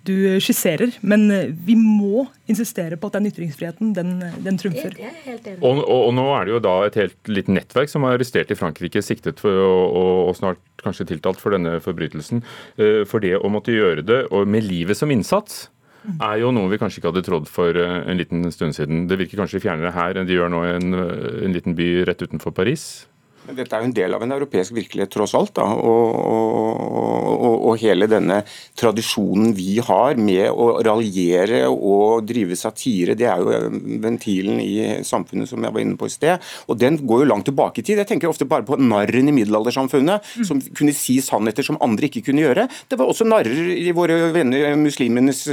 du 0.07 0.15
skisserer. 0.43 0.95
Men 1.01 1.27
eh, 1.33 1.51
vi 1.67 1.75
må 1.79 2.25
insistere 2.49 2.97
på 2.99 3.09
at 3.09 3.17
den 3.17 3.29
ytringsfriheten, 3.29 3.93
den, 3.97 4.17
den 4.45 4.59
trumfer. 4.59 4.95
Og, 5.59 5.83
og, 5.83 5.91
og, 5.91 6.11
nå 6.17 6.27
er 6.35 6.47
det 6.47 6.55
jo 6.55 6.63
da 6.63 6.75
et 6.87 6.99
helt 7.01 7.31
lite 7.31 7.53
nettverk 7.53 7.91
som 7.91 8.07
er 8.07 8.17
arrestert 8.17 8.51
i 8.53 8.59
Frankrike, 8.59 9.03
siktet 9.05 9.43
for 9.43 9.63
og, 9.67 10.27
og 10.29 10.35
snart 10.39 10.61
kanskje 10.81 11.09
tiltalt 11.13 11.41
for 11.41 11.55
denne 11.55 11.77
forbrytelsen. 11.83 12.43
Eh, 12.79 13.01
for 13.09 13.23
det 13.23 13.35
å 13.37 13.51
måtte 13.51 13.75
gjøre 13.75 14.05
det 14.07 14.23
og 14.31 14.47
med 14.49 14.65
livet 14.67 14.97
som 14.99 15.11
innsats 15.13 15.67
er 16.07 16.39
jo 16.39 16.53
noe 16.55 16.69
vi 16.71 16.79
kanskje 16.79 17.01
ikke 17.01 17.11
hadde 17.11 17.25
trodd 17.25 17.49
for 17.51 17.77
eh, 17.77 17.99
en 18.07 18.19
liten 18.19 18.47
stund 18.53 18.75
siden. 18.77 19.05
Det 19.09 19.19
virker 19.19 19.41
kanskje 19.41 19.63
fjernere 19.63 19.93
her 19.95 20.17
enn 20.17 20.29
de 20.29 20.37
gjør 20.37 20.51
nå 20.53 20.63
i 20.63 20.73
en, 20.77 20.97
en 21.47 21.55
liten 21.55 21.75
by 21.77 21.89
rett 22.07 22.23
utenfor 22.23 22.55
Paris. 22.55 23.07
Men 23.47 23.55
dette 23.55 23.77
er 23.77 23.83
jo 23.83 23.87
en 23.87 23.95
del 23.95 24.15
av 24.15 24.23
en 24.25 24.33
europeisk 24.35 24.75
virkelighet, 24.75 25.11
tross 25.13 25.33
alt. 25.37 25.53
Da. 25.55 25.63
Og, 25.63 26.15
og, 26.17 27.53
og, 27.55 27.73
hele 27.79 28.07
denne 28.11 28.41
tradisjonen 28.75 29.53
vi 29.55 29.77
har 29.85 30.17
med 30.19 30.49
å 30.51 30.81
raljere 30.83 31.61
og 31.71 32.25
drive 32.27 32.57
satire, 32.59 33.15
det 33.15 33.29
er 33.29 33.39
jo 33.39 33.69
ventilen 34.03 34.59
i 34.59 34.99
samfunnet 35.07 35.47
som 35.47 35.63
jeg 35.63 35.75
var 35.75 35.83
inne 35.83 35.95
på 35.99 36.09
i 36.09 36.13
sted. 36.13 36.43
Og 36.67 36.79
den 36.81 36.99
går 37.07 37.23
jo 37.23 37.29
langt 37.31 37.47
tilbake 37.47 37.79
i 37.79 37.85
tid. 37.87 38.01
Jeg 38.01 38.09
tenker 38.09 38.31
ofte 38.31 38.47
bare 38.49 38.67
på 38.67 38.79
narren 38.81 39.31
i 39.31 39.35
middelaldersamfunnet, 39.37 40.27
som 40.47 40.59
kunne 40.75 40.95
si 40.97 41.19
sannheter 41.23 41.63
som 41.63 41.79
andre 41.83 42.09
ikke 42.09 42.25
kunne 42.27 42.43
gjøre. 42.43 42.67
Det 42.91 42.99
var 42.99 43.07
også 43.07 43.29
narrer 43.29 43.71
i 43.77 43.95
våre 43.95 44.31
venner 44.35 44.75
muslimenes 44.81 45.45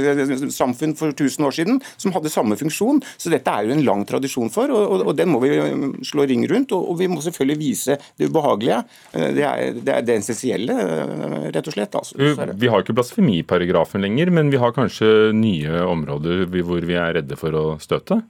samfunn 0.55 0.97
for 0.99 1.15
1000 1.15 1.47
år 1.47 1.55
siden 1.61 1.79
som 1.95 2.15
hadde 2.17 2.33
samme 2.33 2.59
funksjon. 2.59 2.99
Så 3.15 3.31
dette 3.31 3.55
er 3.55 3.69
jo 3.69 3.77
en 3.77 3.85
lang 3.87 4.03
tradisjon 4.09 4.51
for, 4.51 4.73
og, 4.73 5.07
og 5.07 5.15
den 5.15 5.31
må 5.31 5.39
vi 5.45 5.55
slå 6.03 6.27
ring 6.27 6.43
rundt. 6.51 6.75
og 6.75 6.97
vi 6.99 7.07
må 7.11 7.21
selvfølgelig 7.23 7.61
vise 7.61 7.84
vise 7.85 7.97
det 8.17 8.29
ubehagelige. 8.29 8.83
Eh, 9.13 9.33
det 9.35 9.45
er 9.45 9.79
det, 9.79 9.93
er 9.93 10.05
det 10.05 10.17
essensielle, 10.19 10.73
eh, 10.73 11.49
rett 11.55 11.67
og 11.67 11.75
slett. 11.75 11.95
Altså. 11.95 12.53
Vi 12.55 12.71
har 12.71 12.83
ikke 12.83 12.95
blasfemiparagrafen 12.97 14.01
lenger, 14.05 14.31
men 14.31 14.51
vi 14.53 14.61
har 14.61 14.75
kanskje 14.75 15.33
nye 15.35 15.85
områder 15.85 16.45
hvor 16.65 16.85
vi 16.85 16.97
er 16.99 17.19
redde 17.19 17.37
for 17.39 17.55
å 17.55 17.65
støte? 17.81 18.21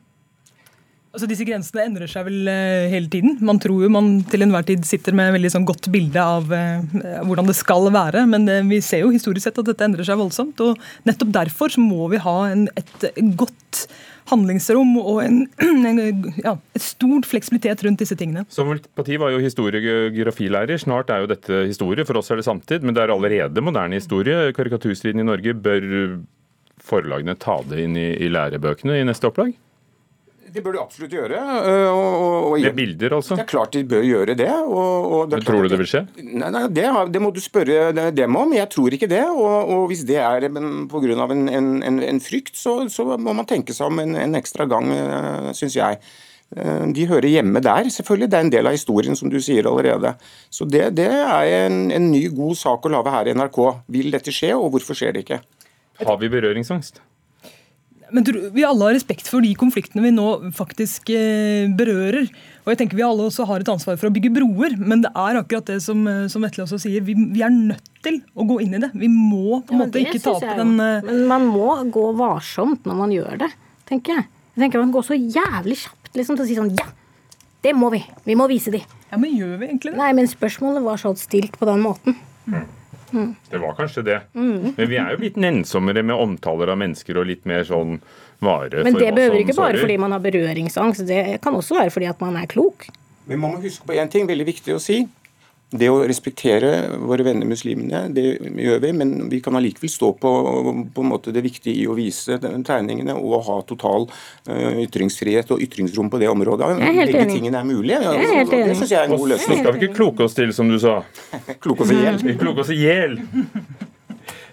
Altså 1.15 1.29
Disse 1.31 1.45
grensene 1.47 1.85
endrer 1.87 2.11
seg 2.11 2.27
vel 2.27 2.49
uh, 2.51 2.87
hele 2.91 3.07
tiden. 3.11 3.37
Man 3.47 3.59
tror 3.63 3.85
jo 3.85 3.91
man 3.93 4.17
til 4.27 4.43
enhver 4.43 4.65
tid 4.67 4.83
sitter 4.87 5.15
med 5.15 5.29
et 5.29 5.37
veldig 5.37 5.53
sånn 5.53 5.67
godt 5.67 5.87
bilde 5.93 6.19
av 6.19 6.51
uh, 6.51 7.21
hvordan 7.23 7.47
det 7.47 7.55
skal 7.55 7.87
være, 7.95 8.25
men 8.27 8.49
uh, 8.51 8.59
vi 8.67 8.81
ser 8.83 9.05
jo 9.05 9.13
historisk 9.13 9.47
sett 9.47 9.61
at 9.61 9.69
dette 9.69 9.87
endrer 9.87 10.07
seg 10.07 10.19
voldsomt. 10.19 10.59
og 10.65 11.07
Nettopp 11.07 11.31
derfor 11.37 11.71
så 11.71 11.83
må 11.83 12.09
vi 12.11 12.19
ha 12.19 12.35
en, 12.51 12.67
et 12.75 13.07
godt 13.39 13.85
handlingsrom 14.29 14.95
og 14.99 15.21
en, 15.23 15.41
en 15.89 16.03
ja, 16.41 16.55
et 16.75 16.83
stort 16.83 17.27
fleksibilitet 17.29 17.85
rundt 17.87 18.03
disse 18.03 18.17
tingene. 18.19 18.43
Som 18.51 18.73
Parti 18.97 19.19
var 19.21 19.31
jo 19.31 19.41
historiegrafilærer. 19.43 20.81
Snart 20.81 21.13
er 21.13 21.23
jo 21.23 21.31
dette 21.31 21.65
historie. 21.69 22.03
For 22.07 22.19
oss 22.19 22.33
er 22.33 22.41
det 22.41 22.47
samtid, 22.49 22.83
men 22.83 22.97
det 22.97 23.05
er 23.05 23.13
allerede 23.15 23.63
moderne 23.63 24.01
historie. 24.01 24.51
Karikaturstriden 24.57 25.23
i 25.23 25.29
Norge. 25.31 25.55
Bør 25.55 25.85
forlagene 26.85 27.37
ta 27.39 27.61
det 27.69 27.85
inn 27.85 27.95
i, 27.97 28.09
i 28.21 28.31
lærebøkene 28.31 28.99
i 28.99 29.05
neste 29.07 29.29
opplag? 29.29 29.55
Det 30.55 30.61
bør 30.63 30.77
de 30.77 30.79
absolutt 30.79 31.11
gjøre. 31.11 31.39
Og, 31.91 31.95
og, 31.99 32.35
og, 32.53 32.53
Med 32.63 32.75
bilder, 32.77 33.17
altså? 33.17 33.35
Det 33.35 33.43
er 33.43 33.49
klart 33.49 33.73
de 33.75 33.81
bør 33.91 34.05
gjøre 34.07 34.35
det. 34.39 34.47
Det 34.47 35.41
tror 35.43 35.65
du 35.65 35.71
det 35.71 35.79
vil 35.81 35.89
skje? 35.91 36.05
Nei, 36.23 36.51
nei 36.53 36.61
det, 36.71 36.85
det, 37.11 37.21
må 37.23 37.31
du 37.35 37.41
spørre 37.43 37.89
dem 38.15 38.37
om. 38.39 38.53
Jeg 38.55 38.69
tror 38.71 38.95
ikke 38.95 39.09
det. 39.11 39.25
Og, 39.27 39.83
hvis 39.91 40.05
det 40.07 40.21
er 40.23 40.47
pga. 40.47 41.25
En, 41.35 41.49
en, 41.49 41.67
en, 41.83 41.99
en 42.05 42.21
frykt, 42.23 42.55
så, 42.55 42.77
så, 42.91 43.03
må 43.17 43.33
man 43.35 43.49
tenke 43.49 43.75
seg 43.75 43.91
om 43.91 43.99
en, 44.03 44.15
en 44.19 44.39
ekstra 44.39 44.67
gang, 44.69 44.87
øh, 44.95 45.49
syns 45.57 45.75
jeg. 45.75 45.99
Øh, 46.55 46.85
de 46.95 47.07
hører 47.09 47.27
hjemme 47.27 47.59
der, 47.59 47.89
selvfølgelig. 47.97 48.31
Det 48.31 48.39
er 48.39 48.47
en 48.47 48.53
del 48.53 48.69
av 48.71 48.77
historien, 48.77 49.19
som 49.19 49.31
du 49.33 49.41
sier 49.43 49.67
allerede. 49.67 50.13
Så 50.49 50.69
det, 50.69 50.85
det 50.95 51.09
er 51.09 51.65
en, 51.65 51.89
en 51.91 52.07
ny, 52.13 52.29
god 52.35 52.55
sak 52.61 52.87
å 52.87 52.93
lage 52.95 53.11
her 53.11 53.27
i 53.27 53.35
NRK. 53.35 53.59
Vil 53.97 54.15
dette 54.15 54.31
skje, 54.31 54.53
og 54.55 54.71
hvorfor 54.75 54.95
skjer 54.95 55.17
det 55.17 55.25
ikke? 55.25 55.41
Har 56.05 56.17
vi 56.21 56.31
berøringsangst? 56.31 57.03
Men 58.13 58.25
vi 58.53 58.63
alle 58.65 58.87
har 58.87 58.93
respekt 58.95 59.29
for 59.29 59.41
de 59.41 59.51
konfliktene 59.57 60.03
vi 60.03 60.11
nå 60.13 60.27
faktisk 60.55 61.09
eh, 61.13 61.65
berører. 61.73 62.27
Og 62.65 62.71
jeg 62.73 62.79
tenker 62.81 62.99
Vi 62.99 63.05
alle 63.05 63.25
også 63.27 63.45
har 63.49 63.63
et 63.63 63.71
ansvar 63.71 63.97
for 64.01 64.09
å 64.09 64.13
bygge 64.13 64.33
broer, 64.35 64.75
men 64.77 65.03
det 65.05 65.11
er 65.11 65.39
akkurat 65.39 65.67
det 65.69 65.79
som, 65.85 66.03
eh, 66.09 66.25
som 66.31 66.45
Vetle 66.45 66.65
også 66.65 66.79
sier. 66.81 67.05
Vi, 67.05 67.15
vi, 67.17 67.43
er 67.45 67.53
nødt 67.53 67.89
til 68.05 68.19
å 68.35 68.45
gå 68.47 68.59
inn 68.65 68.77
i 68.77 68.81
det. 68.83 68.91
Vi 68.93 69.09
må 69.11 69.61
på 69.65 69.75
en 69.75 69.81
ja, 69.81 69.87
måte 69.87 70.03
ikke 70.03 70.21
tape 70.23 70.57
den 70.59 70.75
uh... 70.77 71.01
Men 71.05 71.25
man 71.31 71.47
må 71.49 71.71
gå 71.93 72.05
varsomt 72.19 72.85
når 72.85 72.99
man 73.01 73.15
gjør 73.15 73.41
det, 73.45 73.51
tenker 73.89 74.19
jeg. 74.19 74.29
Jeg 74.55 74.65
tenker 74.65 74.85
Man 74.85 74.93
går 74.95 75.09
så 75.09 75.17
jævlig 75.17 75.81
kjapt 75.81 76.15
liksom, 76.15 76.37
til 76.37 76.45
å 76.45 76.47
si 76.47 76.55
sånn 76.59 76.71
Ja, 76.77 76.87
det 77.65 77.73
må 77.75 77.89
vi. 77.93 78.03
Vi 78.27 78.37
må 78.37 78.47
vise 78.51 78.71
de. 78.73 78.83
Ja, 79.09 79.19
Men 79.19 79.35
gjør 79.35 79.57
vi 79.59 79.69
egentlig 79.71 79.93
det? 79.93 79.99
Nei, 79.99 80.13
men 80.17 80.29
spørsmålet 80.31 80.85
var 80.85 81.01
så 81.01 81.11
stilt 81.19 81.57
på 81.59 81.67
den 81.67 81.81
måten. 81.83 82.17
Mm. 82.45 82.65
Mm. 83.11 83.35
Det 83.49 83.61
var 83.61 83.75
kanskje 83.77 84.03
det. 84.05 84.19
Mm. 84.33 84.73
Men 84.77 84.89
vi 84.89 84.99
er 85.01 85.13
jo 85.13 85.21
litt 85.21 85.39
nennsommere 85.39 86.03
med 86.05 86.15
omtaler 86.15 86.71
av 86.73 86.79
mennesker 86.81 87.19
og 87.21 87.27
litt 87.29 87.45
mer 87.49 87.65
sånn 87.67 87.99
vare 88.43 88.83
Men 88.83 88.97
det 88.99 89.11
behøver 89.15 89.41
ikke 89.43 89.57
bare 89.57 89.79
fordi 89.79 89.97
man 90.01 90.15
har 90.15 90.23
berøringsangst, 90.23 91.05
det 91.07 91.39
kan 91.43 91.55
også 91.55 91.77
være 91.79 91.93
fordi 91.93 92.09
at 92.11 92.23
man 92.23 92.39
er 92.39 92.49
klok. 92.51 92.89
Men 93.25 93.41
man 93.41 93.55
må 93.55 93.61
huske 93.63 93.87
på 93.87 93.95
én 93.97 94.11
ting, 94.11 94.27
veldig 94.29 94.47
viktig 94.49 94.75
å 94.75 94.81
si. 94.81 95.05
Det 95.73 95.87
å 95.89 96.03
respektere 96.05 96.69
våre 97.01 97.25
venner 97.25 97.47
muslimene, 97.49 98.03
det 98.13 98.23
gjør 98.37 98.83
vi, 98.83 98.91
men 98.95 99.13
vi 99.31 99.39
kan 99.43 99.57
allikevel 99.57 99.89
stå 99.89 100.11
på, 100.21 100.33
på 100.93 101.03
en 101.03 101.09
måte 101.09 101.33
det 101.35 101.41
viktige 101.41 101.81
i 101.81 101.87
å 101.89 101.95
vise 101.97 102.37
tegningene 102.37 103.15
og 103.17 103.47
ha 103.47 103.57
total 103.67 104.05
uh, 104.05 104.77
ytringsfrihet 104.83 105.49
og 105.55 105.63
ytringsrom 105.65 106.11
på 106.13 106.21
det 106.21 106.29
området. 106.31 106.69
Begge 106.79 107.07
enig. 107.09 107.33
tingene 107.33 107.63
er 107.63 107.67
mulige. 107.67 107.97
Ja, 108.05 108.13
er 108.13 108.45
det 108.45 108.77
syns 108.77 108.93
jeg 108.93 109.01
er 109.01 109.09
en 109.09 109.17
god 109.17 109.33
løsning. 109.33 109.57
Nå 109.57 109.65
skal 109.65 109.75
vi 109.75 109.83
ikke 109.83 109.97
kloke 109.97 110.29
oss 110.29 110.37
til, 110.37 110.53
som 110.55 110.69
du 110.69 110.77
sa. 110.79 110.99
kloke 111.65 111.83
oss 111.87 111.95
i 111.95 111.99
hjel. 112.03 112.23
kloke 112.39 112.65
oss 112.65 112.73
i 112.75 112.79
hjel. 112.85 113.19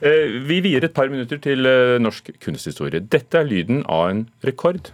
Eh, 0.02 0.32
vi 0.48 0.56
vier 0.64 0.82
et 0.82 0.94
par 0.94 1.06
minutter 1.12 1.38
til 1.38 1.62
eh, 1.68 1.94
norsk 2.02 2.32
kunsthistorie. 2.42 3.04
Dette 3.06 3.38
er 3.38 3.46
lyden 3.46 3.84
av 3.86 4.08
en 4.10 4.24
rekord. 4.42 4.90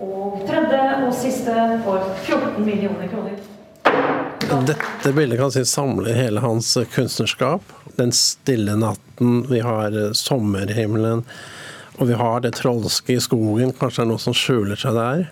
Og 0.00 0.40
tredje 0.48 0.80
og 1.04 1.12
siste 1.12 1.56
for 1.84 2.08
14 2.24 2.64
millioner 2.64 3.12
kroner. 3.12 4.29
Dette 4.50 5.12
bildet 5.12 5.38
kan 5.38 5.52
si 5.52 5.64
samler 5.64 6.14
hele 6.14 6.40
hans 6.42 6.78
kunstnerskap. 6.94 7.62
Den 7.96 8.10
stille 8.12 8.74
natten, 8.76 9.44
vi 9.46 9.60
har 9.62 9.94
eh, 9.94 10.10
sommerhimmelen, 10.12 11.22
og 11.98 12.08
vi 12.08 12.16
har 12.18 12.42
det 12.42 12.56
trolske 12.58 13.14
i 13.14 13.22
skogen. 13.22 13.70
Kanskje 13.78 14.02
det 14.02 14.06
er 14.08 14.10
noe 14.10 14.22
som 14.22 14.34
skjuler 14.34 14.80
seg 14.80 14.98
der. 14.98 15.22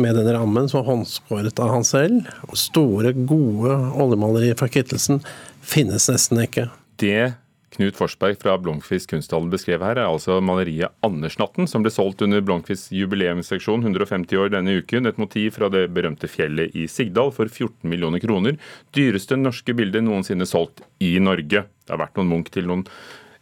Med 0.00 0.16
den 0.16 0.30
rammen 0.32 0.70
som 0.72 0.80
er 0.80 0.88
håndskåret 0.88 1.60
av 1.60 1.74
han 1.74 1.84
selv. 1.84 2.30
Store, 2.56 3.12
gode 3.28 3.76
oljemalerier 3.92 4.56
fra 4.56 4.70
Kittelsen 4.72 5.20
finnes 5.60 6.08
nesten 6.08 6.40
ikke. 6.46 6.70
Det 6.96 7.34
Knut 7.74 7.96
Forsberg 7.98 8.38
fra 8.40 8.54
Blomkvist 8.62 9.08
kunsthallen 9.10 9.50
beskrev 9.50 9.82
her, 9.82 9.98
er 9.98 10.06
altså 10.06 10.38
maleriet 10.40 10.94
'Andersnatten', 11.02 11.66
som 11.66 11.82
ble 11.82 11.90
solgt 11.90 12.22
under 12.22 12.40
Blomkvists 12.40 12.92
jubileumsseksjon 12.94 13.82
150 13.82 14.38
år 14.38 14.52
denne 14.54 14.78
uken. 14.78 15.06
Et 15.06 15.18
motiv 15.18 15.50
fra 15.58 15.68
det 15.68 15.90
berømte 15.92 16.30
fjellet 16.30 16.74
i 16.74 16.86
Sigdal 16.86 17.32
for 17.32 17.50
14 17.50 17.90
millioner 17.90 18.22
kroner. 18.22 18.56
Dyreste 18.94 19.36
norske 19.36 19.74
bilde 19.74 20.00
noensinne 20.00 20.46
solgt 20.46 20.82
i 21.00 21.18
Norge. 21.18 21.66
Det 21.66 21.90
har 21.90 21.98
vært 21.98 22.16
noen 22.16 22.30
Munch 22.30 22.52
til 22.54 22.66
noen 22.70 22.86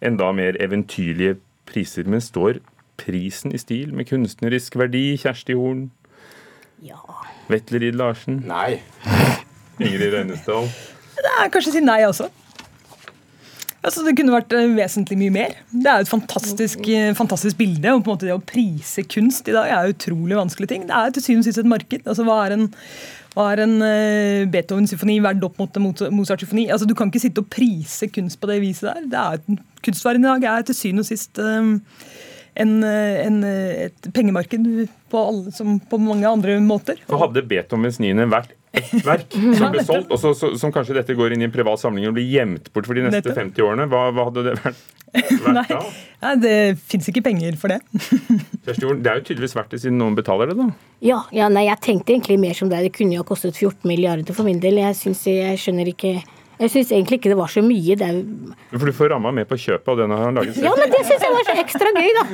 enda 0.02 0.32
mer 0.32 0.56
eventyrlige 0.60 1.36
priser, 1.66 2.08
men 2.08 2.20
står 2.20 2.60
prisen 2.96 3.52
i 3.54 3.58
stil 3.58 3.92
med 3.94 4.08
kunstnerisk 4.08 4.76
verdi, 4.76 5.16
Kjersti 5.20 5.54
Horn? 5.54 5.90
Ja. 6.82 7.00
Vetle 7.48 7.92
Larsen? 7.92 8.42
Nei. 8.48 8.80
Ingrid 9.80 10.12
Reinesdal? 10.14 10.68
Kanskje 11.52 11.76
si 11.76 11.84
nei 11.84 12.02
også. 12.06 12.28
Altså, 13.84 14.00
det 14.06 14.14
kunne 14.16 14.32
vært 14.32 14.54
eh, 14.56 14.70
vesentlig 14.78 15.18
mye 15.20 15.32
mer. 15.34 15.58
Det 15.68 15.90
er 15.90 16.00
jo 16.00 16.06
et 16.06 16.12
fantastisk, 16.12 16.86
eh, 16.88 17.10
fantastisk 17.16 17.58
bilde. 17.58 17.92
og 17.92 18.00
på 18.04 18.10
en 18.10 18.16
måte 18.16 18.28
Det 18.28 18.36
å 18.36 18.40
prise 18.40 19.04
kunst 19.04 19.48
i 19.48 19.56
dag 19.56 19.68
er 19.68 19.92
utrolig 19.92 20.38
vanskelig 20.38 20.70
ting. 20.70 20.86
Det 20.88 20.96
er 20.96 21.12
til 21.12 21.24
syvende 21.26 21.44
og 21.44 21.50
sist 21.50 21.60
et 21.60 21.70
marked. 21.74 22.06
Altså, 22.06 22.24
Hva 22.24 22.38
er 22.46 22.56
en, 22.56 22.70
hva 23.34 23.50
er 23.52 23.64
en 23.64 23.76
uh, 23.82 24.46
Beethoven-symfoni 24.48 25.18
verdt 25.20 25.44
opp 25.44 25.58
mot 25.60 25.76
en 25.76 25.88
Mozart-symfoni? 26.16 26.70
Altså, 26.72 26.88
Du 26.88 26.94
kan 26.96 27.12
ikke 27.12 27.26
sitte 27.26 27.44
og 27.44 27.50
prise 27.52 28.08
kunst 28.08 28.40
på 28.40 28.48
det 28.48 28.60
viset 28.64 28.88
der. 28.88 29.04
Det 29.12 29.20
er, 29.20 29.62
kunstverden 29.84 30.24
i 30.24 30.32
dag 30.32 30.48
er 30.54 30.64
til 30.64 30.80
syvende 30.80 31.04
og 31.04 31.10
sist 31.10 31.38
um, 31.42 31.76
en, 32.56 32.74
en, 32.86 33.40
et 33.44 34.12
pengemarked 34.14 34.64
på, 35.10 35.18
alle, 35.20 35.52
som 35.52 35.76
på 35.80 36.00
mange 36.00 36.28
andre 36.28 36.56
måter. 36.62 37.02
Så 37.10 37.20
hadde 37.20 37.42
Beethovens 37.50 38.00
9. 38.00 38.14
vært 38.32 38.54
ett 38.74 39.06
verk 39.06 39.36
som 39.58 39.72
ble 39.74 39.84
solgt, 39.86 40.10
og 40.12 40.20
så, 40.20 40.34
så, 40.36 40.52
som 40.60 40.72
kanskje 40.74 40.98
dette 40.98 41.16
går 41.16 41.34
inn 41.34 41.44
i 41.44 41.48
en 41.48 41.54
privat 41.54 41.80
samling 41.82 42.08
og 42.10 42.16
blir 42.18 42.26
gjemt 42.28 42.70
bort 42.74 42.88
for 42.90 42.98
de 42.98 43.06
neste 43.06 43.34
50 43.34 43.64
årene, 43.64 43.88
hva, 43.90 44.08
hva 44.14 44.28
hadde 44.28 44.46
det 44.48 44.54
vært, 44.60 44.84
vært 45.46 45.72
da? 45.72 45.80
Nei, 46.24 46.34
det 46.42 46.54
fins 46.90 47.10
ikke 47.10 47.24
penger 47.26 47.58
for 47.60 47.74
det. 47.74 47.80
Kjersti 48.64 48.94
Det 49.04 49.10
er 49.12 49.20
jo 49.20 49.26
tydeligvis 49.30 49.56
verdt 49.58 49.74
det 49.76 49.82
siden 49.84 50.00
noen 50.02 50.16
betaler 50.18 50.52
det, 50.52 50.58
da? 50.60 50.70
Ja, 51.04 51.20
ja, 51.36 51.50
nei, 51.52 51.66
jeg 51.68 51.82
tenkte 51.84 52.14
egentlig 52.14 52.40
mer 52.42 52.56
som 52.56 52.72
deg. 52.72 52.88
Det 52.88 52.94
kunne 52.96 53.16
jo 53.16 53.24
ha 53.24 53.28
kostet 53.28 53.58
14 53.58 53.84
milliarder 53.90 54.36
for 54.36 54.48
min 54.48 54.62
del. 54.62 54.80
Jeg, 54.80 54.96
synes, 54.98 55.26
jeg 55.28 55.60
skjønner 55.60 55.92
ikke 55.92 56.16
jeg 56.54 56.70
syns 56.70 56.92
egentlig 56.94 57.18
ikke 57.18 57.32
det 57.32 57.38
var 57.38 57.50
så 57.50 57.62
mye. 57.66 57.96
Det 57.98 58.06
er... 58.06 58.20
For 58.76 58.86
du 58.86 58.94
får 58.94 59.10
ramma 59.10 59.32
med 59.34 59.48
på 59.50 59.58
kjøpet, 59.58 59.88
og 59.90 59.98
den 59.98 60.14
har 60.14 60.28
han 60.28 60.38
laget 60.38 60.54
selv? 60.54 60.68
Ja, 60.68 60.74
men 60.78 60.92
det 60.92 61.00
syns 61.08 61.24
jeg 61.26 61.34
var 61.34 61.48
så 61.48 61.56
ekstra 61.64 61.90
gøy, 61.96 62.12
da. 62.14 62.26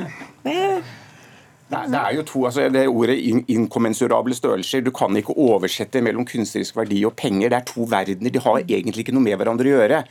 Nei, 1.71 1.85
det 1.87 1.99
er 1.99 2.15
jo 2.17 2.23
to, 2.27 2.41
altså 2.49 2.65
det 2.67 2.81
ordet 2.91 3.15
inkommensurable 3.47 4.35
størrelser. 4.35 4.83
Du 4.83 4.91
kan 4.91 5.15
ikke 5.15 5.37
oversette 5.39 6.01
mellom 6.03 6.25
kunstnerisk 6.27 6.75
verdi 6.75 6.99
og 7.07 7.15
penger. 7.19 7.53
Det 7.53 7.59
er 7.61 7.67
to 7.69 7.85
verdener. 7.87 8.33
De 8.33 8.43
har 8.43 8.59
egentlig 8.65 9.05
ikke 9.05 9.15
noe 9.15 9.23
med 9.23 9.39
hverandre 9.39 9.69
å 9.69 9.77
gjøre 9.77 10.01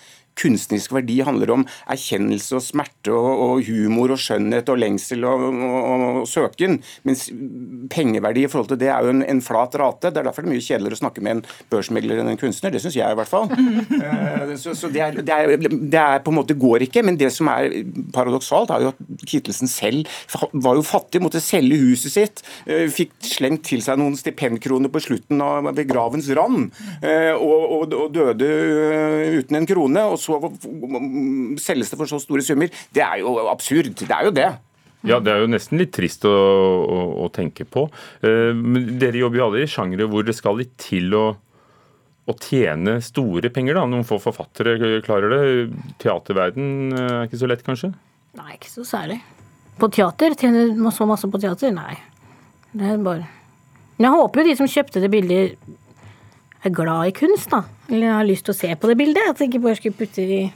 kunstnerisk 0.41 0.95
verdi 0.95 1.21
handler 1.27 1.53
om 1.55 1.67
erkjennelse 1.91 2.57
og 2.59 2.65
smerte 2.65 3.15
og, 3.15 3.31
og 3.45 3.65
humor 3.69 4.15
og 4.15 4.21
skjønnhet 4.21 4.71
og 4.73 4.81
lengsel 4.81 5.27
og, 5.29 5.45
og, 5.51 5.89
og, 5.91 6.21
søken. 6.31 6.79
Mens 7.09 7.27
pengeverdi 7.93 8.47
i 8.47 8.51
forhold 8.51 8.73
til 8.73 8.81
det 8.81 8.91
er 8.93 9.07
jo 9.07 9.15
en, 9.15 9.25
en, 9.27 9.43
flat 9.45 9.77
rate. 9.81 10.11
Det 10.11 10.21
er 10.21 10.29
derfor 10.29 10.45
det 10.45 10.51
er 10.51 10.55
mye 10.55 10.65
kjedeligere 10.65 10.99
å 10.99 11.03
snakke 11.03 11.25
med 11.25 11.39
en 11.39 11.43
børsmegler 11.73 12.23
enn 12.23 12.33
en 12.33 12.41
kunstner. 12.41 12.73
Det 12.75 12.83
syns 12.85 12.99
jeg 12.99 13.17
i 13.17 13.19
hvert 13.21 13.31
fall. 13.31 13.51
Eh, 14.01 14.53
så, 14.61 14.73
så 14.77 14.89
det, 14.93 15.01
er, 15.03 15.17
det, 15.21 15.35
er, 15.35 15.51
det, 15.61 15.99
er, 15.99 16.21
på 16.25 16.33
en 16.33 16.39
måte 16.39 16.57
går 16.59 16.87
ikke. 16.87 17.03
Men 17.07 17.19
det 17.21 17.29
som 17.35 17.49
er 17.53 17.73
paradoksalt, 18.15 18.73
er 18.73 18.87
jo 18.87 18.93
at 18.93 19.27
Kittelsen 19.29 19.71
selv 19.71 20.09
var 20.53 20.79
jo 20.79 20.85
fattig, 20.87 21.21
måtte 21.23 21.43
selge 21.43 21.79
huset 21.83 22.15
sitt. 22.15 22.43
Eh, 22.65 22.87
fikk 22.93 23.13
slengt 23.27 23.67
til 23.69 23.83
seg 23.85 23.99
noen 24.01 24.17
stipendkroner 24.19 24.93
på 24.93 25.03
slutten 25.05 25.43
av 25.45 25.71
ved 25.77 25.91
gravens 25.91 26.31
rand. 26.37 26.71
og, 27.41 27.93
og, 27.93 27.97
døde 28.15 28.49
uten 29.41 29.59
en 29.59 29.69
krone. 29.69 30.05
og 30.13 30.19
så 30.21 30.30
selges 31.61 31.93
det 31.93 31.99
for 32.01 32.11
så 32.11 32.21
store 32.23 32.45
summer. 32.47 32.73
Det 32.95 33.05
er 33.05 33.21
jo 33.23 33.37
absurd. 33.51 33.93
Det 33.99 34.11
er 34.11 34.29
jo 34.29 34.35
det. 34.35 34.51
Ja, 35.09 35.17
det 35.17 35.33
er 35.33 35.45
jo 35.45 35.49
nesten 35.49 35.81
litt 35.81 35.95
trist 35.97 36.27
å, 36.29 36.31
å, 36.31 36.99
å 37.25 37.29
tenke 37.33 37.65
på. 37.65 37.87
Men 38.21 38.99
dere 39.01 39.23
jobber 39.23 39.41
jo 39.41 39.47
alle 39.47 39.63
i 39.65 39.71
sjangre 39.71 40.09
hvor 40.11 40.27
det 40.27 40.37
skal 40.37 40.59
litt 40.61 40.75
til 40.83 41.15
å, 41.17 41.25
å 42.29 42.37
tjene 42.37 42.99
store 43.05 43.51
penger. 43.55 43.79
da. 43.81 43.87
Noen 43.89 44.07
få 44.09 44.21
forfattere 44.23 45.01
klarer 45.07 45.33
det. 45.33 45.43
Teaterverden 46.03 46.93
eh, 46.93 47.11
er 47.23 47.29
ikke 47.29 47.41
så 47.41 47.49
lett, 47.51 47.65
kanskje? 47.67 47.93
Nei, 48.39 48.55
ikke 48.59 48.73
så 48.73 48.87
særlig. 48.87 49.21
På 49.81 49.89
teater? 49.93 50.37
Tjener 50.39 50.75
så 50.95 51.09
masse 51.09 51.29
på 51.31 51.41
teater? 51.41 51.73
Nei. 51.75 51.97
Det 52.71 52.87
er 52.87 53.01
bare 53.03 53.27
Men 53.97 54.07
jeg 54.07 54.17
håper 54.21 54.41
jo 54.41 54.47
de 54.47 54.59
som 54.61 54.69
kjøpte 54.71 55.01
det 55.03 55.11
bildet, 55.13 55.57
er 56.65 56.75
glad 56.75 57.11
i 57.11 57.15
kunst, 57.17 57.51
da. 57.53 57.65
Eller 57.91 58.19
har 58.19 58.29
lyst 58.29 58.49
til 58.49 58.55
å 58.55 58.61
se 58.61 58.73
på 58.77 58.91
det 58.91 58.99
bildet. 59.01 59.31
At 59.31 59.41
jeg 59.41 59.53
ikke 59.53 59.65
bare 59.69 59.79
skulle 59.81 59.97
putte 60.01 60.27
det 60.27 60.41
i 60.41 60.49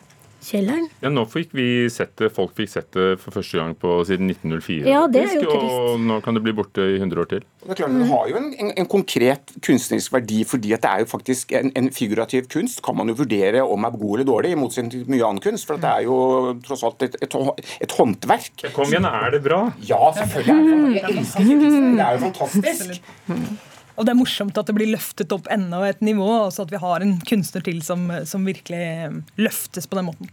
kjelleren. 0.44 0.86
Ja, 1.02 1.10
Nå 1.12 1.24
fikk 1.30 1.54
vi 1.56 1.66
sett 1.92 2.14
det, 2.20 2.30
folk 2.34 2.54
fikk 2.58 2.70
sett 2.72 2.90
det 2.96 3.06
for 3.22 3.34
første 3.34 3.58
gang 3.58 3.74
på 3.80 3.96
siden 4.08 4.30
1904. 4.32 4.84
Ja, 4.90 5.04
det 5.10 5.24
er 5.24 5.34
jo 5.38 5.48
trist. 5.48 5.74
Og 5.94 6.04
nå 6.04 6.18
kan 6.24 6.36
det 6.36 6.44
bli 6.44 6.54
borte 6.56 6.84
i 6.94 6.98
100 6.98 7.22
år 7.22 7.30
til. 7.30 7.46
Det 7.64 7.72
er 7.72 7.80
klart, 7.80 7.94
Den 7.94 8.08
har 8.10 8.28
jo 8.28 8.38
en, 8.40 8.50
en, 8.60 8.72
en, 8.82 8.88
konkret 8.90 9.54
kunstnerisk 9.64 10.12
verdi, 10.14 10.42
fordi 10.48 10.74
at 10.76 10.84
det 10.84 10.92
er 10.92 11.04
jo 11.04 11.10
faktisk 11.14 11.54
en, 11.56 11.72
en, 11.78 11.90
figurativ 11.94 12.48
kunst. 12.52 12.82
Kan 12.84 12.98
man 13.00 13.10
jo 13.12 13.18
vurdere 13.22 13.64
om 13.64 13.88
er 13.88 13.96
god 13.96 14.18
eller 14.18 14.30
dårlig, 14.32 14.54
i 14.54 14.60
motsetning 14.60 14.92
til 14.92 15.04
mye 15.10 15.28
annen 15.28 15.44
kunst. 15.44 15.68
For 15.68 15.80
det 15.80 15.92
er 15.92 16.08
jo 16.08 16.18
tross 16.66 16.84
alt 16.86 17.06
et, 17.08 17.20
et, 17.24 17.38
et 17.86 17.98
håndverk. 17.98 18.66
Kom 18.76 18.90
igjen, 18.92 19.08
er 19.08 19.36
det 19.36 19.44
bra? 19.46 19.66
Ja, 19.88 20.02
selvfølgelig 20.20 20.56
er 20.56 20.66
det 20.66 20.98
Jeg 20.98 21.22
elsker 21.22 21.52
kunsten. 21.52 21.94
Det 21.94 22.08
er 22.08 22.18
jo 22.18 22.26
fantastisk. 22.28 23.72
Og 23.94 24.06
det 24.06 24.14
er 24.14 24.18
morsomt 24.18 24.56
at 24.58 24.68
det 24.68 24.74
blir 24.76 24.90
løftet 24.90 25.32
opp 25.34 25.46
enda 25.52 25.82
et 25.86 26.02
nivå. 26.04 26.26
altså 26.46 26.64
At 26.66 26.72
vi 26.74 26.82
har 26.82 27.04
en 27.04 27.16
kunstner 27.26 27.64
til 27.64 27.80
som, 27.86 28.08
som 28.26 28.46
virkelig 28.46 28.80
eh, 28.80 29.18
løftes 29.38 29.86
på 29.90 30.00
den 30.00 30.08
måten. 30.10 30.32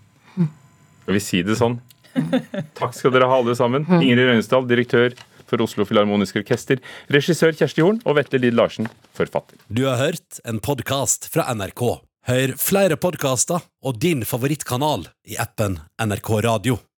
Skal 1.01 1.17
vi 1.17 1.23
si 1.23 1.41
det 1.45 1.57
sånn? 1.59 1.79
Takk 2.77 2.93
skal 2.95 3.13
dere 3.13 3.29
ha, 3.29 3.39
alle 3.39 3.55
sammen. 3.57 3.85
Ingrid 4.01 4.27
Røynesdal, 4.27 4.67
direktør 4.69 5.15
for 5.51 5.63
Oslo 5.65 5.85
Filharmoniske 5.87 6.43
Orkester. 6.43 6.81
Regissør 7.11 7.55
Kjersti 7.57 7.83
Horn 7.85 7.99
og 8.05 8.17
Vetle 8.19 8.41
Lid 8.43 8.55
Larsen, 8.57 8.89
forfatter. 9.17 9.59
Du 9.67 9.85
har 9.87 9.99
hørt 10.01 10.41
en 10.47 10.61
podkast 10.63 11.29
fra 11.33 11.47
NRK. 11.55 11.85
Hør 12.29 12.53
flere 12.61 12.99
podkaster 13.01 13.63
og 13.81 13.97
din 14.01 14.21
favorittkanal 14.29 15.07
i 15.25 15.39
appen 15.41 15.79
NRK 16.01 16.31
Radio. 16.45 16.81